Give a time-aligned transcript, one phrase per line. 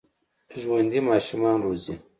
[0.61, 1.93] ژوندي ماشومان روزي